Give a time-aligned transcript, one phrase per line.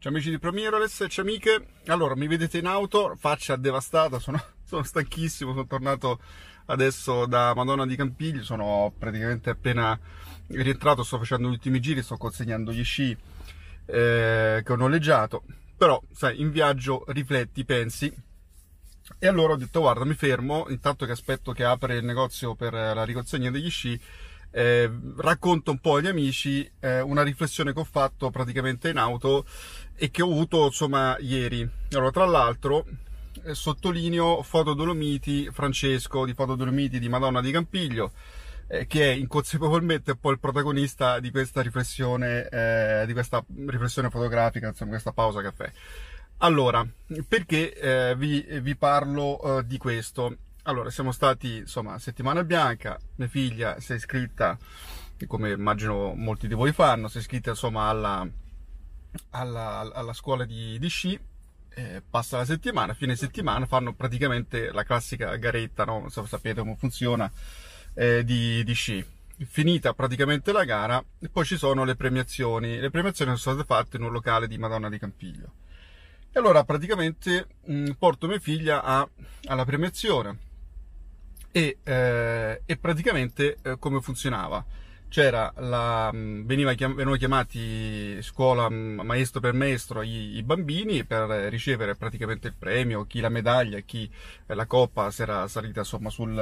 [0.00, 1.62] Ciao amici di Promiroless, ciao amiche.
[1.88, 6.20] Allora, mi vedete in auto, faccia devastata, sono, sono, stanchissimo, sono tornato
[6.68, 10.00] adesso da Madonna di Campiglio, sono praticamente appena
[10.46, 13.14] rientrato, sto facendo gli ultimi giri, sto consegnando gli sci
[13.84, 15.42] eh, che ho noleggiato,
[15.76, 18.10] però sai, in viaggio rifletti, pensi,
[19.18, 22.72] e allora ho detto guarda mi fermo, intanto che aspetto che apre il negozio per
[22.72, 24.00] la riconsegna degli sci,
[24.50, 29.44] eh, racconto un po' agli amici eh, una riflessione che ho fatto praticamente in auto
[29.94, 31.68] e che ho avuto insomma ieri.
[31.92, 32.84] Allora, tra l'altro,
[33.44, 38.12] eh, sottolineo Foto Dolomiti Francesco di Foto Dolomiti di Madonna di Campiglio,
[38.66, 44.68] eh, che è inconsapevolmente poi il protagonista di questa riflessione, eh, di questa riflessione fotografica,
[44.68, 45.70] insomma, questa pausa caffè.
[46.38, 46.86] Allora,
[47.28, 50.36] perché eh, vi, vi, parlo eh, di questo?
[50.64, 54.58] Allora, siamo stati, insomma, settimana bianca, mia figlia si è iscritta,
[55.26, 58.28] come immagino molti di voi fanno, si è iscritta, insomma, alla,
[59.30, 61.18] alla, alla scuola di, di sci,
[61.70, 66.00] eh, passa la settimana, fine settimana fanno praticamente la classica garetta, no?
[66.00, 67.30] non so sapete come funziona,
[67.94, 69.02] eh, di, di sci.
[69.42, 72.78] Finita praticamente la gara, poi ci sono le premiazioni.
[72.78, 75.52] Le premiazioni sono state fatte in un locale di Madonna di Campiglio.
[76.30, 79.08] E allora praticamente mh, porto mia figlia a,
[79.46, 80.48] alla premiazione
[81.52, 84.64] e, eh, e praticamente eh, come funzionava?
[85.08, 91.04] C'era la, mm, veniva chiam, venivano chiamati scuola mm, maestro per maestro i, i, bambini
[91.04, 94.08] per ricevere praticamente il premio, chi la medaglia, chi
[94.46, 96.38] eh, la coppa si era salita insomma sul,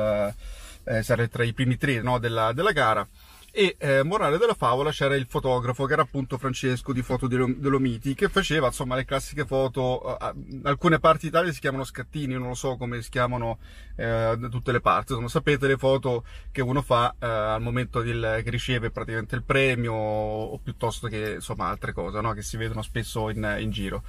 [0.85, 3.09] eh, tra i primi tre no, della, della gara
[3.51, 8.15] e eh, morale della favola c'era il fotografo che era appunto Francesco di Foto Dolomiti
[8.15, 12.55] che faceva insomma le classiche foto eh, alcune parti d'Italia si chiamano scattini non lo
[12.55, 13.59] so come si chiamano
[13.97, 18.03] eh, da tutte le parti insomma sapete le foto che uno fa eh, al momento
[18.03, 22.33] del, che riceve praticamente il premio o, piuttosto che insomma altre cose no?
[22.33, 24.03] che si vedono spesso in, in giro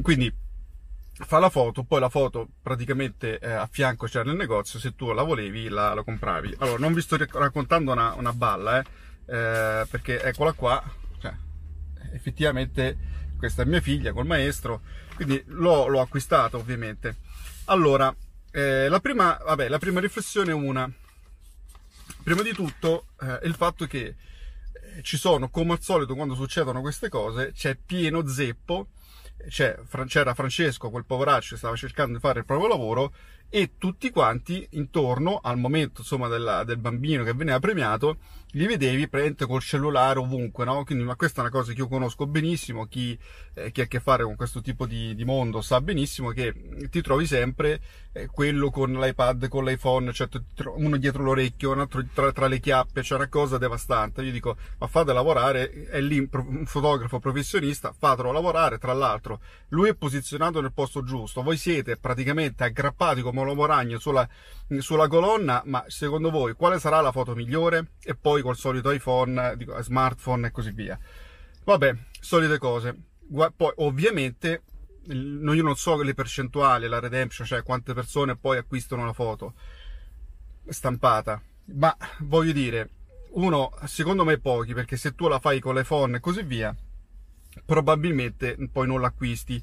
[0.00, 0.32] quindi
[1.24, 5.12] fa la foto, poi la foto praticamente eh, a fianco c'era nel negozio, se tu
[5.12, 6.56] la volevi la, la compravi.
[6.58, 8.84] Allora, non vi sto raccontando una, una balla, eh,
[9.26, 10.82] eh, perché eccola qua,
[11.18, 11.34] cioè,
[12.12, 14.82] effettivamente questa è mia figlia col maestro,
[15.14, 17.16] quindi l'ho, l'ho acquistata ovviamente.
[17.66, 18.14] Allora,
[18.50, 20.90] eh, la, prima, vabbè, la prima riflessione è una,
[22.22, 26.80] prima di tutto eh, il fatto che eh, ci sono, come al solito quando succedono
[26.82, 28.88] queste cose, c'è pieno zeppo
[29.48, 33.12] c'era Francesco, quel poveraccio che stava cercando di fare il proprio lavoro
[33.48, 38.18] e tutti quanti intorno al momento insomma della, del bambino che veniva premiato
[38.56, 40.82] li vedevi praticamente col cellulare ovunque no?
[40.84, 43.16] quindi ma questa è una cosa che io conosco benissimo chi,
[43.54, 46.54] eh, chi ha a che fare con questo tipo di, di, mondo sa benissimo che
[46.90, 47.80] ti trovi sempre
[48.12, 50.28] eh, quello con l'iPad con l'iPhone cioè
[50.76, 54.56] uno dietro l'orecchio un altro tra, tra le chiappe c'è una cosa devastante io dico
[54.78, 60.62] ma fate lavorare è lì un fotografo professionista fatelo lavorare tra l'altro lui è posizionato
[60.62, 64.26] nel posto giusto voi siete praticamente aggrappati come un uomo ragno sulla,
[64.78, 67.92] sulla colonna, ma secondo voi quale sarà la foto migliore?
[68.02, 70.98] E poi col solito iPhone, smartphone e così via.
[71.64, 72.96] Vabbè, solite cose.
[73.28, 74.62] Poi ovviamente
[75.08, 79.54] io non so le percentuali, la redemption, cioè quante persone poi acquistano la foto
[80.68, 81.40] stampata,
[81.74, 82.90] ma voglio dire,
[83.34, 86.74] uno, secondo me pochi, perché se tu la fai con l'iPhone e così via,
[87.64, 89.62] probabilmente poi non l'acquisti.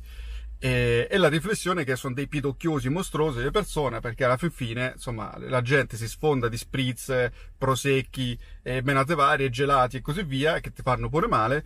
[0.65, 4.93] E, e, la riflessione che sono dei pidocchiosi mostruosi le persone, perché alla fin fine,
[4.95, 10.61] insomma, la gente si sfonda di spritz, prosecchi, eh, menate varie, gelati e così via,
[10.61, 11.65] che ti fanno pure male,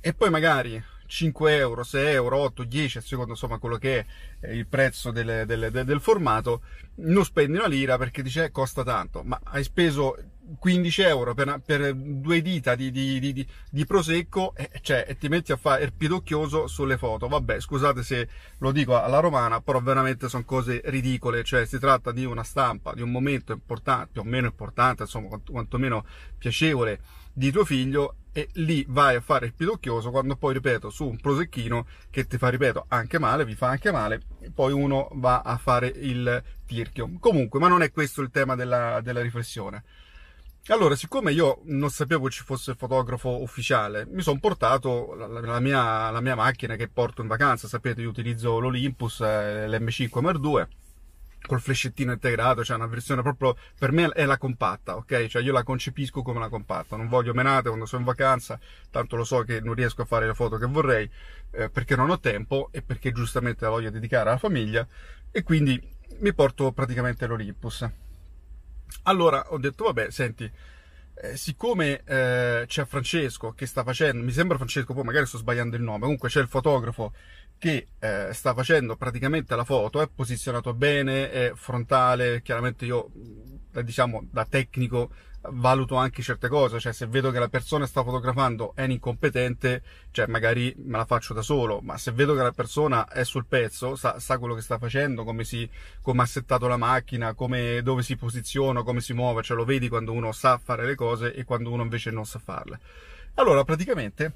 [0.00, 4.04] e poi magari 5 euro, 6 euro, 8, 10, a seconda insomma quello che
[4.40, 6.60] è il prezzo del, del, del, del formato,
[6.96, 10.18] non spendi una lira perché dice eh, costa tanto, ma hai speso
[10.58, 15.28] 15 euro per, per due dita di, di, di, di prosecco e, cioè, e, ti
[15.28, 17.28] metti a fare il pidocchioso sulle foto.
[17.28, 18.28] Vabbè, scusate se
[18.58, 21.44] lo dico alla romana, però veramente sono cose ridicole.
[21.44, 25.28] Cioè, si tratta di una stampa, di un momento importante, più o meno importante, insomma,
[25.28, 26.04] quanto, quantomeno
[26.38, 27.00] piacevole
[27.32, 31.18] di tuo figlio e lì vai a fare il pidocchioso quando poi, ripeto, su un
[31.18, 34.20] prosecchino che ti fa, ripeto, anche male, vi fa anche male,
[34.54, 37.10] poi uno va a fare il tirchio.
[37.18, 39.82] Comunque, ma non è questo il tema della, della riflessione.
[40.70, 45.60] Allora, siccome io non sapevo ci fosse il fotografo ufficiale, mi sono portato la, la,
[45.60, 47.66] mia, la, mia, macchina che porto in vacanza.
[47.66, 50.66] Sapete, io utilizzo l'Olympus, eh, l'M5 MR2
[51.46, 55.26] col flashettino integrato, cioè una versione proprio per me è la compatta, ok?
[55.28, 58.60] Cioè io la concepisco come la compatta, non voglio menate quando sono in vacanza,
[58.90, 61.10] tanto lo so che non riesco a fare le foto che vorrei
[61.52, 64.86] eh, perché non ho tempo e perché giustamente la voglio dedicare alla famiglia
[65.30, 65.80] e quindi
[66.18, 67.88] mi porto praticamente l'Olympus.
[69.04, 70.50] Allora ho detto, vabbè, senti,
[71.20, 75.76] eh, siccome eh, c'è Francesco che sta facendo, mi sembra Francesco, poi magari sto sbagliando
[75.76, 77.12] il nome, comunque c'è il fotografo
[77.58, 83.10] che eh, sta facendo praticamente la foto, è posizionato bene, è frontale, chiaramente io,
[83.82, 85.10] diciamo, da tecnico
[85.50, 90.26] valuto anche certe cose, cioè se vedo che la persona sta fotografando è incompetente, cioè
[90.26, 93.96] magari me la faccio da solo, ma se vedo che la persona è sul pezzo,
[93.96, 95.68] sa, sa quello che sta facendo, come, si,
[96.02, 99.88] come ha settato la macchina, come, dove si posiziona, come si muove, cioè lo vedi
[99.88, 102.80] quando uno sa fare le cose e quando uno invece non sa farle.
[103.34, 104.32] Allora praticamente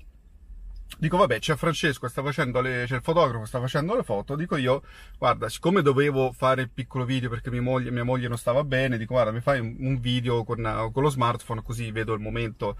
[0.98, 4.36] Dico, vabbè, c'è Francesco, sta facendo le, c'è il fotografo, sta facendo le foto.
[4.36, 4.82] Dico io,
[5.18, 8.98] guarda, siccome dovevo fare il piccolo video perché mia moglie, mia moglie non stava bene,
[8.98, 12.76] dico, guarda, mi fai un video con, con lo smartphone così vedo il momento.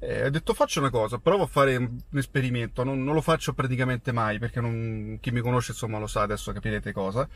[0.00, 2.84] Eh, ho detto, faccio una cosa, provo a fare un esperimento.
[2.84, 6.52] Non, non lo faccio praticamente mai perché non, chi mi conosce, insomma, lo sa, adesso
[6.52, 7.28] capirete cosa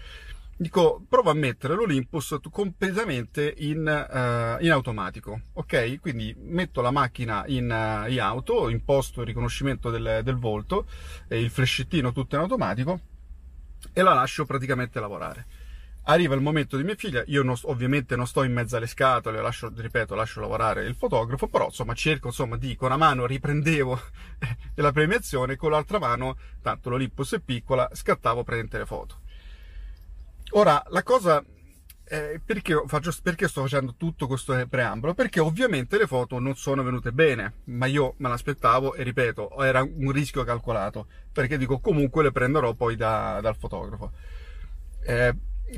[0.58, 6.00] dico prova a mettere l'Olympus completamente in, uh, in, automatico ok?
[6.00, 10.86] Quindi metto la macchina in, uh, in auto imposto il riconoscimento del, del volto
[11.28, 13.00] il flashettino tutto in automatico
[13.92, 15.46] e la lascio praticamente lavorare.
[16.08, 19.42] Arriva il momento di mia figlia io non, ovviamente non sto in mezzo alle scatole
[19.42, 24.00] lascio, ripeto lascio lavorare il fotografo però insomma cerco insomma di con una mano riprendevo
[24.76, 29.24] la premiazione con l'altra mano tanto l'Olympus è piccola scattavo praticamente le foto
[30.50, 31.44] Ora, la cosa
[32.08, 35.12] eh, perché, faccio, perché, sto facendo tutto questo preambolo?
[35.14, 39.82] Perché ovviamente le foto non sono venute bene, ma io me l'aspettavo e ripeto, era
[39.82, 44.12] un rischio calcolato, perché dico comunque le prenderò poi da, dal fotografo.
[45.04, 45.34] Eh,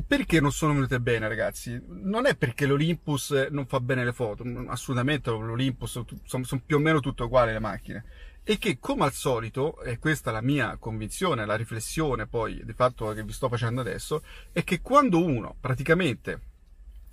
[0.06, 1.82] perché non sono venute bene, ragazzi?
[1.86, 6.78] Non è perché l'Olympus non fa bene le foto, assolutamente l'Olympus sono, sono più o
[6.78, 8.04] meno tutte uguali le macchine
[8.42, 12.72] e che come al solito, e questa è la mia convinzione, la riflessione poi di
[12.72, 16.40] fatto che vi sto facendo adesso, è che quando uno praticamente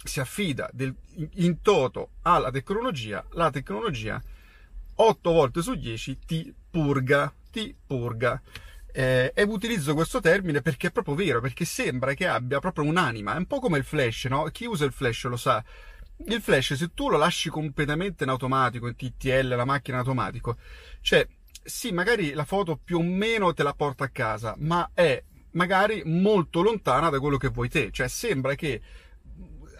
[0.03, 0.95] si affida del,
[1.33, 4.21] in toto alla tecnologia, la tecnologia
[4.97, 8.41] 8 volte su 10 ti purga, ti purga.
[8.97, 13.35] Eh, e utilizzo questo termine perché è proprio vero, perché sembra che abbia proprio un'anima,
[13.35, 14.45] è un po' come il flash, no?
[14.45, 15.61] Chi usa il flash lo sa.
[16.17, 20.57] Il flash, se tu lo lasci completamente in automatico, in TTL, la macchina in automatico,
[21.01, 21.27] cioè,
[21.63, 25.21] sì, magari la foto più o meno te la porta a casa, ma è
[25.51, 27.91] magari molto lontana da quello che vuoi te.
[27.91, 28.81] Cioè, sembra che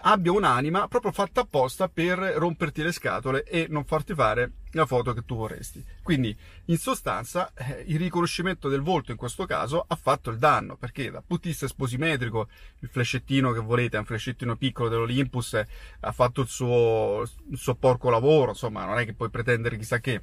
[0.07, 5.13] abbia un'anima proprio fatta apposta per romperti le scatole e non farti fare la foto
[5.13, 5.84] che tu vorresti.
[6.04, 6.36] Quindi,
[6.66, 11.10] in sostanza, eh, il riconoscimento del volto in questo caso ha fatto il danno, perché
[11.10, 12.48] dal punto di esposimetrico,
[12.80, 15.60] il flashettino che volete, è un flashettino piccolo dell'Olympus,
[16.00, 20.00] ha fatto il suo, il suo porco lavoro, insomma, non è che puoi pretendere chissà
[20.00, 20.22] che.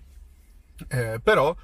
[0.89, 1.55] Eh, però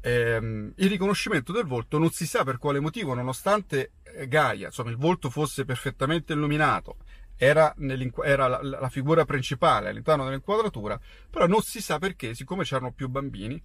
[0.00, 4.90] ehm, il riconoscimento del volto non si sa per quale motivo, nonostante eh, Gaia, insomma,
[4.90, 6.96] il volto fosse perfettamente illuminato,
[7.42, 7.74] era,
[8.22, 11.00] era la, la, figura principale all'interno dell'inquadratura,
[11.30, 13.60] però non si sa perché, siccome c'erano più bambini,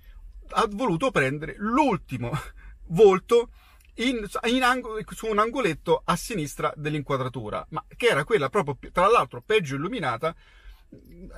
[0.52, 2.32] ha voluto prendere l'ultimo
[2.88, 3.50] volto
[3.96, 9.10] in, in angolo, su un angoletto a sinistra dell'inquadratura, ma che era quella proprio, tra
[9.10, 10.34] l'altro, peggio illuminata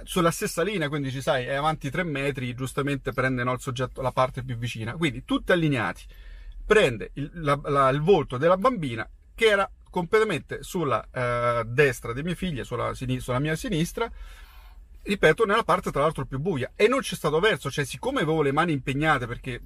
[0.04, 4.04] sulla stessa linea, quindi ci sai, è avanti 3 metri, giustamente prende no, il soggetto
[4.04, 6.06] la parte più vicina, quindi tutti allineati.
[6.64, 9.68] Prende il, la, la, il volto della bambina che era
[9.98, 14.08] completamente sulla eh, destra dei miei figli, sulla, sulla mia sinistra,
[15.02, 16.72] ripeto, nella parte tra l'altro più buia.
[16.76, 19.60] E non c'è stato verso, cioè siccome avevo le mani impegnate perché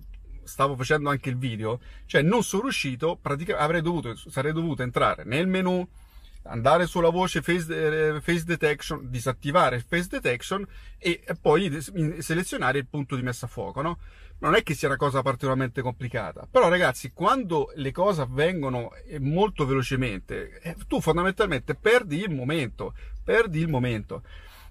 [0.44, 5.26] stavo facendo anche il video, cioè non sono riuscito, praticamente avrei dovuto, sarei dovuto entrare
[5.26, 5.86] nel menu,
[6.44, 10.66] andare sulla voce face, eh, face detection, disattivare face detection
[10.98, 11.82] e poi
[12.20, 14.00] selezionare il punto di messa a fuoco, no?
[14.40, 19.20] Non è che sia una cosa particolarmente complicata, però ragazzi, quando le cose avvengono eh,
[19.20, 24.24] molto velocemente, eh, tu fondamentalmente perdi il momento, perdi il momento.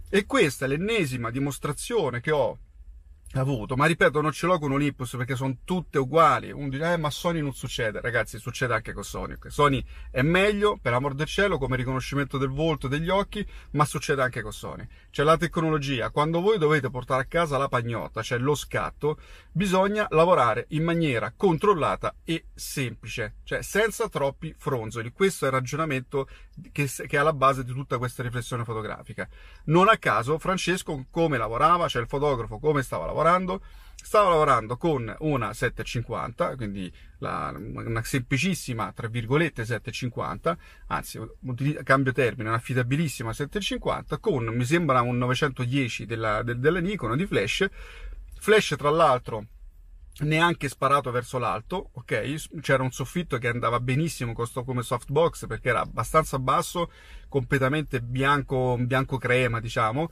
[0.09, 2.59] E questa è l'ennesima dimostrazione che ho
[3.39, 6.51] avuto, ma ripeto, non ce l'ho con Olympus perché sono tutte uguali.
[6.51, 8.01] Uno dice, eh, ma Sony non succede.
[8.01, 9.37] Ragazzi, succede anche con Sony.
[9.47, 13.85] Sony è meglio, per amor del cielo, come riconoscimento del volto e degli occhi, ma
[13.85, 14.85] succede anche con Sony.
[15.11, 16.11] C'è la tecnologia.
[16.11, 19.19] Quando voi dovete portare a casa la pagnotta, cioè lo scatto,
[19.53, 25.13] bisogna lavorare in maniera controllata e semplice, cioè senza troppi fronzoli.
[25.13, 26.29] Questo è il ragionamento
[26.73, 29.29] che, che è alla base di tutta questa riflessione fotografica.
[29.67, 33.63] Non a caso, Francesco come lavorava, cioè il fotografo come stava lavorando, lavorando?
[34.03, 41.21] Stavo lavorando con una 750, quindi la, una semplicissima, tra virgolette, 750, anzi,
[41.85, 47.69] cambio termine, un'affidabilissima 750, con, mi sembra, un 910 della, della Nikon di flash,
[48.39, 49.47] flash tra l'altro
[50.21, 52.61] neanche sparato verso l'alto, ok?
[52.61, 56.91] C'era un soffitto che andava benissimo come softbox perché era abbastanza basso,
[57.29, 60.11] completamente bianco, bianco crema, diciamo,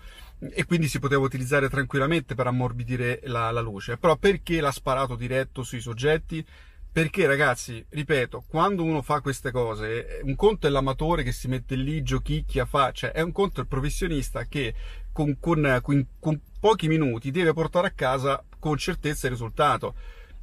[0.51, 3.97] e quindi si poteva utilizzare tranquillamente per ammorbidire la, la luce.
[3.97, 6.45] Però perché l'ha sparato diretto sui soggetti?
[6.91, 11.77] Perché ragazzi, ripeto, quando uno fa queste cose, un conto è l'amatore che si mette
[11.77, 14.75] lì, giochicchia, fa, cioè è un conto il professionista che
[15.13, 19.95] con, con, con, con pochi minuti deve portare a casa con certezza il risultato.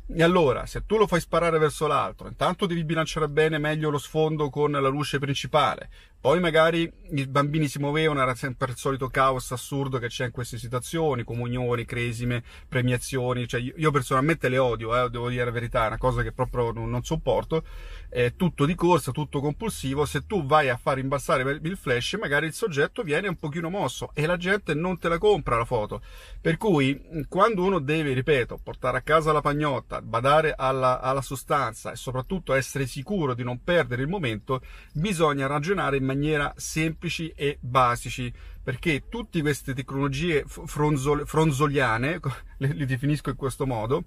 [0.08, 3.98] E allora, se tu lo fai sparare verso l'altro, intanto devi bilanciare bene meglio lo
[3.98, 5.90] sfondo con la luce principale.
[6.26, 10.32] Poi magari i bambini si muovevano, era sempre il solito caos assurdo che c'è in
[10.32, 13.48] queste situazioni, comunioni, cresime, premiazioni.
[13.48, 16.72] Cioè, io personalmente le odio, eh, devo dire la verità, è una cosa che proprio
[16.72, 17.64] non, non sopporto.
[18.10, 20.04] È tutto di corsa, tutto compulsivo.
[20.06, 24.10] Se tu vai a far imbassare il flash, magari il soggetto viene un pochino mosso
[24.16, 26.02] e la gente non te la compra la foto.
[26.42, 31.92] Per cui, quando uno deve, ripeto, portare a casa la pagnotta, badare alla, alla sostanza
[31.92, 36.14] e soprattutto essere sicuro di non perdere il momento, bisogna ragionare in maniera
[36.56, 38.32] semplici e basici,
[38.64, 42.20] perché tutte queste tecnologie fronzol, fronzoliane,
[42.58, 44.04] le, le definisco in questo modo,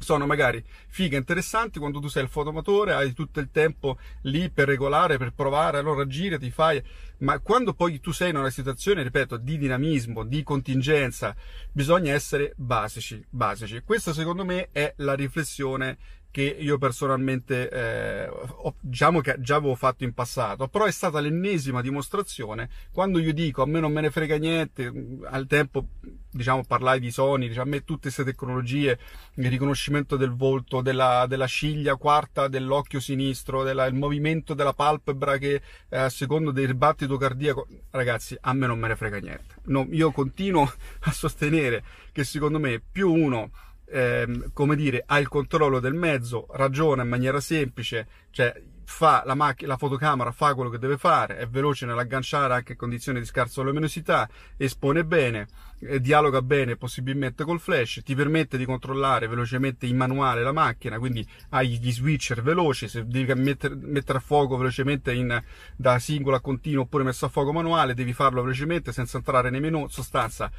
[0.00, 4.66] sono magari fighe interessanti quando tu sei il fotomatore, hai tutto il tempo lì per
[4.66, 6.82] regolare, per provare, allora giri, ti fai,
[7.18, 11.36] ma quando poi tu sei in una situazione, ripeto, di dinamismo, di contingenza,
[11.70, 13.82] bisogna essere basici, basici.
[13.84, 15.98] Questa secondo me è la riflessione
[16.30, 21.18] che io personalmente eh, ho, diciamo che già avevo fatto in passato, però è stata
[21.20, 22.68] l'ennesima dimostrazione.
[22.92, 24.92] Quando io dico a me non me ne frega niente,
[25.24, 25.86] al tempo
[26.30, 28.98] diciamo parlai di Sony, diciamo, a me tutte queste tecnologie,
[29.34, 35.36] il riconoscimento del volto, della, della ciglia quarta dell'occhio sinistro, della, il movimento della palpebra
[35.38, 39.56] che eh, a secondo del battito cardiaco, ragazzi a me non me ne frega niente,
[39.64, 41.82] no, io continuo a sostenere
[42.12, 43.50] che secondo me più uno
[43.90, 48.54] ehm, come dire, ha il controllo del mezzo, ragiona in maniera semplice, cioè
[48.90, 52.78] fa la, macch- la fotocamera fa quello che deve fare, è veloce nell'agganciare anche in
[52.78, 55.46] condizioni di scarsa luminosità, espone bene,
[55.78, 60.98] eh, dialoga bene possibilmente col flash, ti permette di controllare velocemente in manuale la macchina,
[60.98, 65.40] quindi hai gli switcher veloci, se devi mettere, mettere a fuoco velocemente in,
[65.76, 69.60] da singolo a continuo oppure messo a fuoco manuale, devi farlo velocemente senza entrare nei
[69.60, 70.50] menu, sostanza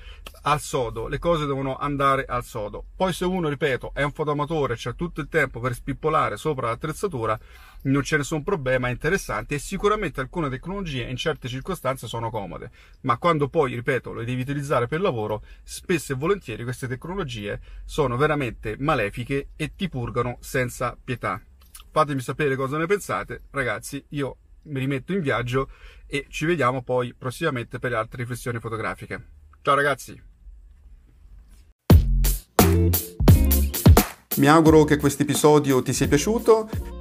[0.43, 2.85] al sodo, le cose devono andare al sodo.
[2.95, 7.37] Poi se uno, ripeto, è un fotoamatore, c'è tutto il tempo per spippolare sopra l'attrezzatura,
[7.83, 12.71] non c'è nessun problema, è interessante e sicuramente alcune tecnologie in certe circostanze sono comode,
[13.01, 18.17] ma quando poi, ripeto, le devi utilizzare per lavoro, spesso e volentieri queste tecnologie sono
[18.17, 21.41] veramente malefiche e ti purgano senza pietà.
[21.91, 25.69] Fatemi sapere cosa ne pensate, ragazzi, io mi rimetto in viaggio
[26.05, 29.27] e ci vediamo poi prossimamente per le altre riflessioni fotografiche.
[29.61, 30.29] Ciao ragazzi!
[34.37, 37.00] Mi auguro che questo episodio ti sia piaciuto